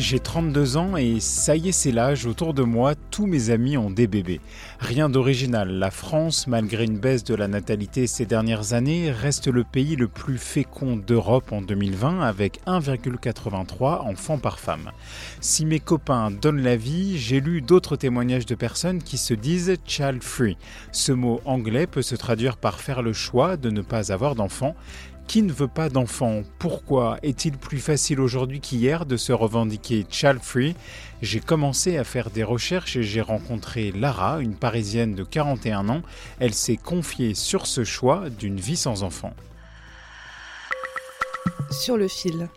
J'ai 0.00 0.18
32 0.18 0.78
ans 0.78 0.96
et 0.96 1.20
ça 1.20 1.56
y 1.56 1.68
est, 1.68 1.72
c'est 1.72 1.92
l'âge. 1.92 2.24
Autour 2.24 2.54
de 2.54 2.62
moi, 2.62 2.94
tous 3.10 3.26
mes 3.26 3.50
amis 3.50 3.76
ont 3.76 3.90
des 3.90 4.06
bébés. 4.06 4.40
Rien 4.78 5.10
d'original. 5.10 5.68
La 5.68 5.90
France, 5.90 6.46
malgré 6.46 6.84
une 6.84 6.98
baisse 6.98 7.22
de 7.22 7.34
la 7.34 7.48
natalité 7.48 8.06
ces 8.06 8.24
dernières 8.24 8.72
années, 8.72 9.10
reste 9.10 9.48
le 9.48 9.62
pays 9.62 9.96
le 9.96 10.08
plus 10.08 10.38
fécond 10.38 10.96
d'Europe 10.96 11.52
en 11.52 11.60
2020 11.60 12.22
avec 12.22 12.60
1,83 12.66 14.00
enfants 14.08 14.38
par 14.38 14.58
femme. 14.58 14.90
Si 15.42 15.66
mes 15.66 15.80
copains 15.80 16.30
donnent 16.30 16.62
la 16.62 16.76
vie, 16.76 17.18
j'ai 17.18 17.40
lu 17.40 17.60
d'autres 17.60 17.96
témoignages 17.96 18.46
de 18.46 18.54
personnes 18.54 19.02
qui 19.02 19.18
se 19.18 19.34
disent 19.34 19.76
child 19.84 20.22
free. 20.22 20.56
Ce 20.92 21.12
mot 21.12 21.42
anglais 21.44 21.86
peut 21.86 22.00
se 22.00 22.16
traduire 22.16 22.56
par 22.56 22.80
faire 22.80 23.02
le 23.02 23.12
choix 23.12 23.58
de 23.58 23.68
ne 23.68 23.82
pas 23.82 24.12
avoir 24.12 24.34
d'enfants. 24.34 24.74
Qui 25.26 25.42
ne 25.42 25.52
veut 25.52 25.68
pas 25.68 25.88
d'enfants? 25.88 26.42
Pourquoi 26.58 27.18
est-il 27.22 27.56
plus 27.56 27.78
facile 27.78 28.18
aujourd'hui 28.20 28.60
qu'hier 28.60 29.06
de 29.06 29.16
se 29.16 29.32
revendiquer 29.32 30.04
child 30.10 30.40
free 30.42 30.74
J'ai 31.22 31.38
commencé 31.38 31.96
à 31.96 32.02
faire 32.04 32.30
des 32.30 32.42
recherches 32.42 32.96
et 32.96 33.04
j'ai 33.04 33.20
rencontré 33.20 33.92
Lara, 33.92 34.40
une 34.40 34.56
Parisienne 34.56 35.14
de 35.14 35.22
41 35.22 35.88
ans. 35.88 36.02
Elle 36.40 36.52
s'est 36.54 36.76
confiée 36.76 37.34
sur 37.34 37.66
ce 37.66 37.84
choix 37.84 38.28
d'une 38.28 38.58
vie 38.58 38.76
sans 38.76 39.04
enfants. 39.04 39.34
sur 41.70 41.96
le 41.96 42.08
fil. 42.08 42.48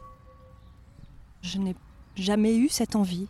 Je 1.44 1.60
n'ai 1.60 1.76
jamais 2.16 2.56
eu 2.58 2.70
cette 2.70 2.96
envie. 2.96 3.28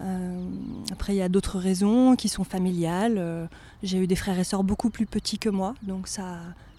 Euh, 0.00 0.44
après, 0.90 1.12
il 1.14 1.16
y 1.16 1.22
a 1.22 1.28
d'autres 1.28 1.58
raisons 1.60 2.16
qui 2.16 2.28
sont 2.28 2.42
familiales. 2.44 3.16
Euh, 3.18 3.46
J'ai 3.84 3.98
eu 3.98 4.06
des 4.08 4.16
frères 4.16 4.38
et 4.38 4.44
sœurs 4.44 4.64
beaucoup 4.64 4.90
plus 4.90 5.06
petits 5.06 5.38
que 5.38 5.48
moi, 5.48 5.74
donc 5.82 6.08
ça, 6.08 6.38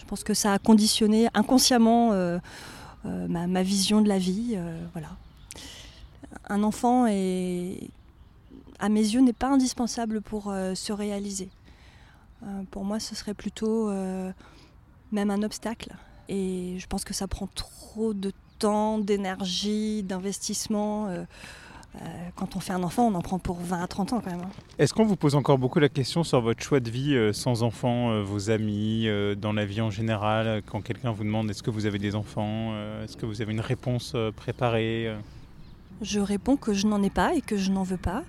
pense 0.09 0.23
que 0.23 0.33
ça 0.33 0.53
a 0.53 0.59
conditionné 0.59 1.27
inconsciemment 1.35 2.13
euh, 2.13 2.39
euh, 3.05 3.27
ma, 3.27 3.45
ma 3.45 3.61
vision 3.61 4.01
de 4.01 4.09
la 4.09 4.17
vie. 4.17 4.53
euh, 4.55 4.83
voilà. 4.93 5.09
Un 6.49 6.63
enfant 6.63 7.05
est, 7.05 7.91
à 8.79 8.89
mes 8.89 9.01
yeux, 9.01 9.21
n'est 9.21 9.33
pas 9.33 9.49
indispensable 9.49 10.21
pour 10.21 10.45
se 10.45 10.91
réaliser. 10.91 11.49
Pour 12.71 12.83
moi, 12.85 12.99
ce 12.99 13.13
serait 13.13 13.33
plutôt 13.33 13.91
même 15.11 15.29
un 15.29 15.43
obstacle. 15.43 15.91
Et 16.27 16.75
je 16.79 16.87
pense 16.87 17.03
que 17.03 17.13
ça 17.13 17.27
prend 17.27 17.47
trop 17.47 18.13
de 18.13 18.31
temps, 18.57 18.97
d'énergie, 18.97 20.03
d'investissement. 20.03 21.07
Euh, 21.95 22.29
quand 22.35 22.55
on 22.55 22.59
fait 22.59 22.73
un 22.73 22.83
enfant, 22.83 23.07
on 23.07 23.15
en 23.15 23.21
prend 23.21 23.39
pour 23.39 23.59
20 23.59 23.81
à 23.81 23.87
30 23.87 24.13
ans 24.13 24.21
quand 24.23 24.29
même. 24.29 24.41
hein. 24.41 24.49
Est-ce 24.77 24.93
qu'on 24.93 25.05
vous 25.05 25.15
pose 25.15 25.35
encore 25.35 25.57
beaucoup 25.57 25.79
la 25.79 25.89
question 25.89 26.23
sur 26.23 26.39
votre 26.39 26.61
choix 26.61 26.79
de 26.79 26.89
vie 26.89 27.15
euh, 27.15 27.33
sans 27.33 27.63
enfants, 27.63 28.11
euh, 28.11 28.21
vos 28.21 28.51
amis, 28.51 29.07
dans 29.37 29.53
la 29.53 29.65
vie 29.65 29.81
en 29.81 29.89
général 29.89 30.61
Quand 30.67 30.81
quelqu'un 30.81 31.11
vous 31.11 31.23
demande 31.23 31.49
est-ce 31.49 31.63
que 31.63 31.71
vous 31.71 31.85
avez 31.85 31.97
des 31.97 32.15
enfants, 32.15 32.73
est-ce 33.03 33.17
que 33.17 33.25
vous 33.25 33.41
avez 33.41 33.51
une 33.51 33.59
réponse 33.59 34.15
préparée 34.35 35.13
Je 36.01 36.19
réponds 36.19 36.57
que 36.57 36.73
je 36.73 36.85
n'en 36.87 37.01
ai 37.01 37.09
pas 37.09 37.33
et 37.33 37.41
que 37.41 37.57
je 37.57 37.71
n'en 37.71 37.83
veux 37.83 37.97
pas. 37.97 38.23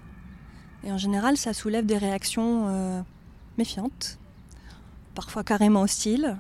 Et 0.85 0.91
en 0.91 0.99
général, 0.99 1.37
ça 1.37 1.53
soulève 1.53 1.85
des 1.85 1.99
réactions 1.99 3.05
méfiantes, 3.59 4.19
parfois 5.15 5.45
carrément 5.45 5.83
hostiles. 5.83 6.39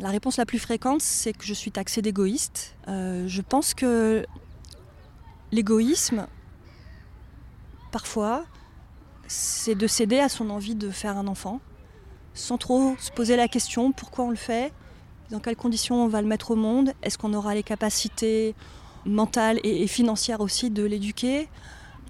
La 0.00 0.08
réponse 0.08 0.38
la 0.38 0.46
plus 0.46 0.58
fréquente, 0.58 1.02
c'est 1.02 1.32
que 1.32 1.44
je 1.44 1.54
suis 1.54 1.70
taxée 1.70 2.00
d'égoïste. 2.00 2.74
Je 2.86 3.40
pense 3.42 3.74
que 3.74 4.24
l'égoïsme, 5.52 6.26
parfois, 7.90 8.44
c'est 9.26 9.74
de 9.74 9.86
céder 9.86 10.18
à 10.18 10.28
son 10.28 10.50
envie 10.50 10.74
de 10.74 10.90
faire 10.90 11.16
un 11.16 11.26
enfant, 11.26 11.60
sans 12.34 12.58
trop 12.58 12.94
se 12.98 13.10
poser 13.10 13.36
la 13.36 13.48
question 13.48 13.92
pourquoi 13.92 14.24
on 14.24 14.30
le 14.30 14.36
fait, 14.36 14.72
dans 15.30 15.40
quelles 15.40 15.56
conditions 15.56 16.04
on 16.04 16.08
va 16.08 16.22
le 16.22 16.28
mettre 16.28 16.52
au 16.52 16.56
monde, 16.56 16.92
est-ce 17.02 17.18
qu'on 17.18 17.34
aura 17.34 17.54
les 17.54 17.62
capacités 17.62 18.54
mentales 19.04 19.60
et, 19.64 19.86
financières 19.86 20.40
aussi 20.40 20.70
de 20.70 20.84
l'éduquer. 20.84 21.48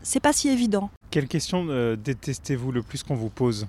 C'est 0.02 0.20
pas 0.20 0.32
si 0.32 0.48
évident. 0.48 0.90
Quelle 1.10 1.28
question 1.28 1.66
euh, 1.68 1.96
détestez-vous 1.96 2.72
le 2.72 2.82
plus 2.82 3.02
qu'on 3.02 3.14
vous 3.14 3.30
pose? 3.30 3.66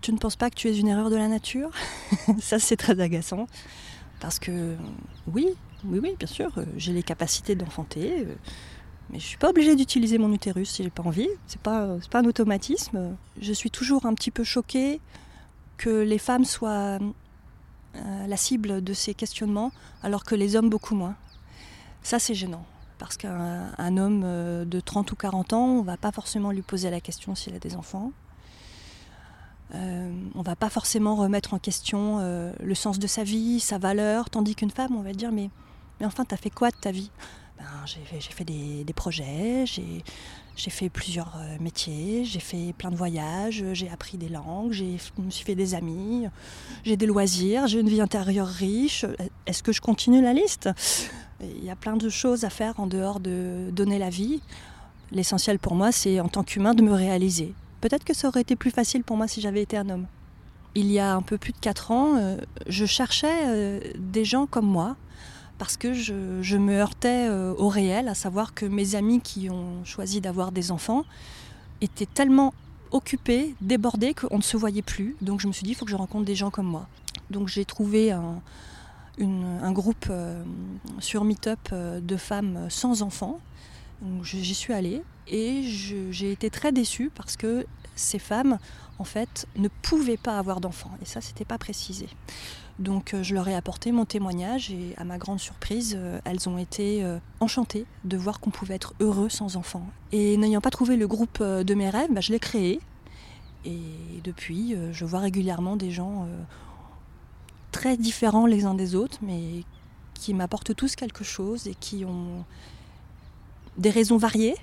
Tu 0.00 0.12
ne 0.12 0.18
penses 0.18 0.36
pas 0.36 0.50
que 0.50 0.54
tu 0.54 0.68
es 0.68 0.78
une 0.78 0.88
erreur 0.88 1.10
de 1.10 1.16
la 1.16 1.28
nature? 1.28 1.70
Ça, 2.40 2.58
c'est 2.58 2.76
très 2.76 3.00
agaçant. 3.00 3.46
Parce 4.20 4.38
que, 4.38 4.76
oui, 5.32 5.48
oui, 5.84 5.98
oui, 6.02 6.14
bien 6.18 6.28
sûr, 6.28 6.50
euh, 6.58 6.64
j'ai 6.76 6.92
les 6.92 7.02
capacités 7.02 7.54
d'enfanter, 7.54 8.20
euh, 8.20 8.34
mais 9.10 9.18
je 9.18 9.26
suis 9.26 9.38
pas 9.38 9.50
obligée 9.50 9.76
d'utiliser 9.76 10.18
mon 10.18 10.32
utérus 10.32 10.70
si 10.70 10.82
j'ai 10.82 10.90
pas 10.90 11.02
envie. 11.02 11.28
C'est 11.46 11.60
pas, 11.60 11.96
pas 12.10 12.20
un 12.20 12.24
automatisme. 12.24 13.16
Je 13.40 13.52
suis 13.52 13.70
toujours 13.70 14.06
un 14.06 14.14
petit 14.14 14.30
peu 14.30 14.44
choquée 14.44 15.00
que 15.76 16.02
les 16.02 16.18
femmes 16.18 16.44
soient 16.44 16.98
euh, 17.96 18.26
la 18.26 18.36
cible 18.36 18.82
de 18.82 18.92
ces 18.92 19.14
questionnements, 19.14 19.72
alors 20.02 20.24
que 20.24 20.34
les 20.34 20.56
hommes 20.56 20.70
beaucoup 20.70 20.94
moins. 20.94 21.16
Ça, 22.02 22.18
c'est 22.18 22.34
gênant. 22.34 22.64
Parce 22.98 23.16
qu'un 23.16 23.72
un 23.76 23.96
homme 23.96 24.22
euh, 24.24 24.64
de 24.64 24.80
30 24.80 25.12
ou 25.12 25.16
40 25.16 25.52
ans, 25.52 25.66
on 25.66 25.82
va 25.82 25.96
pas 25.96 26.12
forcément 26.12 26.50
lui 26.50 26.62
poser 26.62 26.90
la 26.90 27.00
question 27.00 27.34
s'il 27.34 27.54
a 27.54 27.58
des 27.58 27.76
enfants. 27.76 28.12
Euh, 29.74 30.12
on 30.34 30.42
va 30.42 30.56
pas 30.56 30.68
forcément 30.68 31.16
remettre 31.16 31.54
en 31.54 31.58
question 31.58 32.18
euh, 32.20 32.52
le 32.62 32.74
sens 32.74 32.98
de 32.98 33.06
sa 33.06 33.24
vie, 33.24 33.60
sa 33.60 33.78
valeur, 33.78 34.30
tandis 34.30 34.54
qu'une 34.54 34.70
femme, 34.70 34.94
on 34.94 35.02
va 35.02 35.12
dire 35.12 35.32
mais, 35.32 35.50
mais 35.98 36.06
enfin, 36.06 36.24
t'as 36.24 36.36
fait 36.36 36.50
quoi 36.50 36.70
de 36.70 36.76
ta 36.76 36.90
vie? 36.92 37.10
J'ai 37.86 38.00
fait, 38.00 38.20
j'ai 38.20 38.30
fait 38.30 38.44
des, 38.44 38.92
projets, 38.94 39.64
j'ai 39.66 40.70
fait 40.70 40.88
plusieurs 40.88 41.34
euh, 41.36 41.56
métiers, 41.60 42.24
j'ai 42.24 42.40
fait 42.40 42.72
plein 42.76 42.90
de 42.90 42.96
voyages, 42.96 43.62
j'ai 43.72 43.90
appris 43.90 44.16
des 44.16 44.28
langues, 44.28 44.72
j'ai- 44.72 44.96
je 44.98 45.22
me 45.22 45.30
suis 45.30 45.44
fait 45.44 45.54
des 45.54 45.74
amis, 45.74 46.26
j'ai 46.84 46.96
des 46.96 47.06
loisirs, 47.06 47.66
j'ai 47.66 47.80
une 47.80 47.88
vie 47.88 48.00
intérieure 48.00 48.46
riche. 48.46 49.04
Est-ce 49.46 49.62
que 49.62 49.72
je 49.72 49.80
continue 49.80 50.22
la 50.22 50.32
liste? 50.32 50.70
Il 51.42 51.64
y 51.64 51.70
a 51.70 51.76
plein 51.76 51.96
de 51.96 52.08
choses 52.08 52.44
à 52.44 52.50
faire 52.50 52.80
en 52.80 52.86
dehors 52.86 53.20
de 53.20 53.70
donner 53.70 53.98
la 53.98 54.08
vie. 54.08 54.40
L'essentiel 55.12 55.58
pour 55.58 55.74
moi, 55.74 55.92
c'est 55.92 56.20
en 56.20 56.28
tant 56.28 56.42
qu'humain 56.42 56.74
de 56.74 56.82
me 56.82 56.92
réaliser. 56.92 57.52
Peut-être 57.80 58.04
que 58.04 58.14
ça 58.14 58.28
aurait 58.28 58.40
été 58.40 58.56
plus 58.56 58.70
facile 58.70 59.04
pour 59.04 59.16
moi 59.16 59.28
si 59.28 59.40
j'avais 59.42 59.60
été 59.62 59.76
un 59.76 59.88
homme. 59.90 60.06
Il 60.74 60.90
y 60.90 60.98
a 60.98 61.14
un 61.14 61.22
peu 61.22 61.36
plus 61.38 61.52
de 61.52 61.58
4 61.58 61.90
ans, 61.90 62.16
euh, 62.16 62.36
je 62.66 62.86
cherchais 62.86 63.42
euh, 63.46 63.80
des 63.98 64.24
gens 64.24 64.46
comme 64.46 64.66
moi 64.66 64.96
parce 65.64 65.78
que 65.78 65.94
je, 65.94 66.56
me 66.58 66.74
heurtais 66.74 67.26
euh, 67.26 67.54
au 67.56 67.70
réel, 67.70 68.08
à 68.08 68.14
savoir 68.14 68.52
que 68.52 68.66
mes 68.66 68.96
amis 68.96 69.22
qui 69.22 69.48
ont 69.48 69.82
choisi 69.86 70.20
d'avoir 70.20 70.52
des 70.52 70.70
enfants 70.70 71.06
étaient 71.80 72.04
tellement 72.04 72.52
occupés, 72.90 73.54
débordés 73.62 74.12
qu'on 74.12 74.36
ne 74.36 74.42
se 74.42 74.58
voyait 74.58 74.82
plus. 74.82 75.16
Donc 75.22 75.40
je 75.40 75.46
me 75.48 75.54
suis 75.54 75.64
dit, 75.64 75.70
il 75.70 75.74
faut 75.74 75.86
que 75.86 75.90
je 75.90 75.96
rencontre 75.96 76.26
des 76.26 76.34
gens 76.34 76.50
comme 76.50 76.66
moi. 76.66 76.86
Donc 77.30 77.48
j'ai 77.48 77.64
trouvé 77.64 78.10
un, 78.10 78.42
groupe 79.72 80.04
euh, 80.10 80.44
sur 80.98 81.24
Meetup 81.24 81.70
euh, 81.72 81.98
de 81.98 82.16
femmes 82.18 82.66
sans 82.68 83.00
enfants. 83.00 83.40
J'y 84.22 84.54
suis 84.54 84.74
allée 84.74 85.00
et 85.28 85.62
j'ai 85.62 86.30
été 86.30 86.50
très 86.50 86.72
déçue 86.72 87.10
parce 87.14 87.38
que 87.38 87.64
ces 87.94 88.18
femmes, 88.18 88.58
en 88.98 89.04
fait, 89.04 89.46
ne 89.56 89.68
pouvaient 89.68 90.16
pas 90.16 90.38
avoir 90.38 90.60
d'enfants. 90.60 90.96
Et 91.02 91.04
ça, 91.04 91.20
c'était 91.20 91.44
pas 91.44 91.58
précisé. 91.58 92.08
Donc 92.78 93.14
euh, 93.14 93.22
je 93.22 93.34
leur 93.34 93.46
ai 93.48 93.54
apporté 93.54 93.92
mon 93.92 94.04
témoignage 94.04 94.70
et 94.70 94.94
à 94.96 95.04
ma 95.04 95.16
grande 95.16 95.38
surprise, 95.38 95.94
euh, 95.96 96.18
elles 96.24 96.48
ont 96.48 96.58
été 96.58 97.04
euh, 97.04 97.18
enchantées 97.40 97.86
de 98.04 98.16
voir 98.16 98.40
qu'on 98.40 98.50
pouvait 98.50 98.74
être 98.74 98.94
heureux 99.00 99.28
sans 99.28 99.56
enfants. 99.56 99.86
Et 100.10 100.36
n'ayant 100.36 100.60
pas 100.60 100.70
trouvé 100.70 100.96
le 100.96 101.06
groupe 101.06 101.42
de 101.42 101.74
mes 101.74 101.88
rêves, 101.88 102.10
bah, 102.10 102.20
je 102.20 102.32
l'ai 102.32 102.40
créé. 102.40 102.80
Et 103.64 103.80
depuis, 104.24 104.76
je 104.92 105.04
vois 105.06 105.20
régulièrement 105.20 105.76
des 105.76 105.90
gens 105.90 106.28
très 107.72 107.96
différents 107.96 108.44
les 108.44 108.66
uns 108.66 108.74
des 108.74 108.94
autres, 108.94 109.18
mais 109.22 109.64
qui 110.12 110.34
m'apportent 110.34 110.76
tous 110.76 110.96
quelque 110.96 111.24
chose 111.24 111.66
et 111.66 111.74
qui 111.74 112.04
ont 112.04 112.44
des 113.78 113.88
raisons 113.88 114.18
variées. 114.18 114.54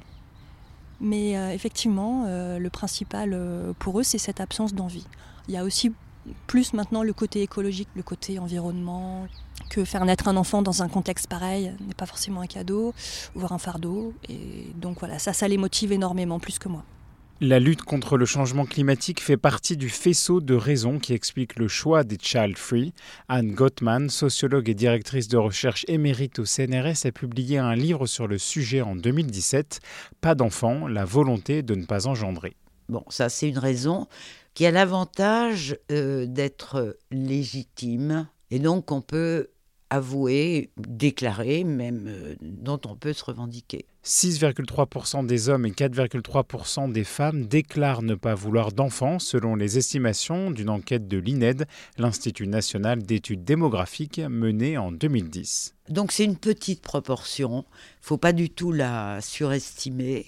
Mais 1.01 1.35
euh, 1.35 1.51
effectivement, 1.51 2.25
euh, 2.27 2.59
le 2.59 2.69
principal 2.69 3.31
euh, 3.33 3.73
pour 3.79 3.99
eux, 3.99 4.03
c'est 4.03 4.19
cette 4.19 4.39
absence 4.39 4.75
d'envie. 4.75 5.07
Il 5.47 5.53
y 5.53 5.57
a 5.57 5.63
aussi 5.63 5.91
plus 6.45 6.73
maintenant 6.73 7.01
le 7.01 7.11
côté 7.11 7.41
écologique, 7.41 7.89
le 7.95 8.03
côté 8.03 8.37
environnement, 8.37 9.25
que 9.71 9.83
faire 9.83 10.05
naître 10.05 10.27
un 10.27 10.37
enfant 10.37 10.61
dans 10.61 10.83
un 10.83 10.87
contexte 10.87 11.27
pareil 11.27 11.73
n'est 11.87 11.95
pas 11.95 12.05
forcément 12.05 12.41
un 12.41 12.47
cadeau, 12.47 12.93
voire 13.33 13.51
un 13.51 13.57
fardeau. 13.57 14.13
Et 14.29 14.67
donc 14.75 14.99
voilà, 14.99 15.17
ça, 15.17 15.33
ça 15.33 15.47
les 15.47 15.57
motive 15.57 15.91
énormément, 15.91 16.39
plus 16.39 16.59
que 16.59 16.69
moi. 16.69 16.83
La 17.43 17.57
lutte 17.59 17.81
contre 17.81 18.17
le 18.17 18.27
changement 18.27 18.67
climatique 18.67 19.19
fait 19.19 19.35
partie 19.35 19.75
du 19.75 19.89
faisceau 19.89 20.41
de 20.41 20.53
raisons 20.53 20.99
qui 20.99 21.13
explique 21.13 21.57
le 21.57 21.67
choix 21.67 22.03
des 22.03 22.19
Child 22.21 22.55
Free. 22.55 22.93
Anne 23.29 23.55
Gottman, 23.55 24.11
sociologue 24.11 24.69
et 24.69 24.75
directrice 24.75 25.27
de 25.27 25.37
recherche 25.37 25.83
émérite 25.87 26.37
au 26.37 26.45
CNRS, 26.45 27.07
a 27.07 27.11
publié 27.11 27.57
un 27.57 27.73
livre 27.73 28.05
sur 28.05 28.27
le 28.27 28.37
sujet 28.37 28.81
en 28.81 28.95
2017, 28.95 29.79
Pas 30.21 30.35
d'enfants, 30.35 30.87
la 30.87 31.03
volonté 31.03 31.63
de 31.63 31.73
ne 31.73 31.85
pas 31.85 32.05
engendrer. 32.05 32.55
Bon, 32.89 33.03
ça 33.09 33.27
c'est 33.27 33.49
une 33.49 33.57
raison 33.57 34.07
qui 34.53 34.67
a 34.67 34.71
l'avantage 34.71 35.75
euh, 35.91 36.27
d'être 36.27 36.95
légitime 37.09 38.27
et 38.51 38.59
donc 38.59 38.91
on 38.91 39.01
peut 39.01 39.47
avouer, 39.91 40.71
déclarer, 40.77 41.65
même 41.65 42.05
euh, 42.07 42.35
dont 42.41 42.79
on 42.85 42.95
peut 42.95 43.11
se 43.11 43.25
revendiquer. 43.25 43.85
6,3% 44.05 45.25
des 45.25 45.49
hommes 45.49 45.65
et 45.65 45.71
4,3% 45.71 46.91
des 46.91 47.03
femmes 47.03 47.45
déclarent 47.45 48.01
ne 48.01 48.15
pas 48.15 48.33
vouloir 48.33 48.71
d'enfants, 48.71 49.19
selon 49.19 49.55
les 49.55 49.77
estimations 49.77 50.49
d'une 50.49 50.69
enquête 50.69 51.09
de 51.09 51.17
l'INED, 51.17 51.65
l'Institut 51.97 52.47
national 52.47 53.03
d'études 53.03 53.43
démographiques, 53.43 54.19
menée 54.19 54.77
en 54.77 54.93
2010. 54.93 55.75
Donc 55.89 56.13
c'est 56.13 56.25
une 56.25 56.37
petite 56.37 56.81
proportion, 56.81 57.65
il 57.67 58.01
ne 58.01 58.05
faut 58.05 58.17
pas 58.17 58.33
du 58.33 58.49
tout 58.49 58.71
la 58.71 59.19
surestimer, 59.19 60.25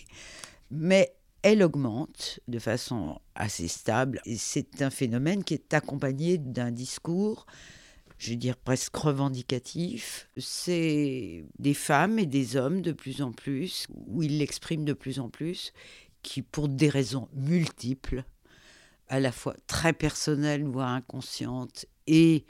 mais 0.72 1.14
elle 1.42 1.64
augmente 1.64 2.42
de 2.50 2.60
façon 2.60 3.20
assez 3.34 3.70
stable 3.70 4.20
et 4.26 4.36
c'est 4.36 4.82
un 4.82 4.90
phénomène 4.90 5.46
qui 5.46 5.54
est 5.54 5.74
accompagné 5.74 6.38
d'un 6.38 6.72
discours 6.72 7.46
je 8.24 8.30
veux 8.30 8.38
dire 8.38 8.56
presque 8.56 8.96
revendicatif. 8.96 10.30
C'est 10.38 11.44
des 11.60 11.74
femmes 11.74 12.20
et 12.20 12.26
des 12.26 12.56
hommes 12.56 12.82
de 12.82 12.94
plus 12.94 13.22
en 13.22 13.34
plus, 13.34 13.86
où 14.08 14.24
ils 14.24 14.38
l'expriment 14.38 14.86
de 14.86 14.94
plus 14.94 15.20
en 15.20 15.30
plus, 15.30 15.74
qui 16.22 16.42
pour 16.42 16.70
des 16.70 16.88
raisons 16.88 17.28
multiples, 17.34 18.24
à 19.10 19.20
la 19.20 19.34
fois 19.34 19.56
très 19.68 19.92
personnelles, 19.92 20.64
voire 20.64 20.90
inconscientes, 20.90 21.86
et 22.08 22.46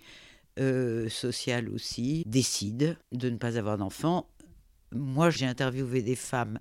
euh, 0.59 1.09
sociales 1.09 1.69
aussi, 1.69 2.23
décident 2.27 2.93
de 3.11 3.31
ne 3.31 3.37
pas 3.37 3.57
avoir 3.57 3.79
d'enfants. 3.79 4.27
Moi, 4.91 5.31
j'ai 5.31 5.47
interviewé 5.47 6.03
des 6.03 6.15
femmes 6.15 6.59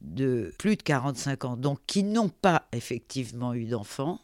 de 0.00 0.54
plus 0.56 0.76
de 0.76 0.82
45 0.82 1.44
ans, 1.44 1.56
donc 1.56 1.80
qui 1.88 2.04
n'ont 2.04 2.28
pas 2.28 2.68
effectivement 2.70 3.54
eu 3.54 3.64
d'enfants, 3.64 4.20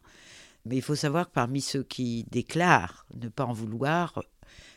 mais 0.69 0.77
il 0.77 0.83
faut 0.83 0.95
savoir 0.95 1.27
que 1.27 1.33
parmi 1.33 1.61
ceux 1.61 1.83
qui 1.83 2.25
déclarent 2.31 3.07
ne 3.15 3.29
pas 3.29 3.45
en 3.45 3.53
vouloir, 3.53 4.23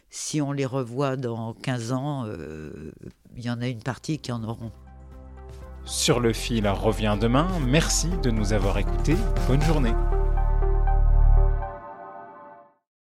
si 0.09 0.41
on 0.41 0.51
les 0.51 0.65
revoit 0.65 1.15
dans 1.15 1.53
15 1.53 1.91
ans, 1.91 2.25
euh, 2.25 2.91
il 3.35 3.43
y 3.43 3.49
en 3.49 3.61
a 3.61 3.67
une 3.67 3.81
partie 3.81 4.19
qui 4.19 4.31
en 4.31 4.43
auront. 4.43 4.71
Sur 5.85 6.19
le 6.19 6.33
fil 6.33 6.67
revient 6.67 7.17
demain. 7.19 7.47
Merci 7.65 8.09
de 8.23 8.29
nous 8.29 8.53
avoir 8.53 8.77
écoutés. 8.77 9.17
Bonne 9.47 9.61
journée. 9.61 9.93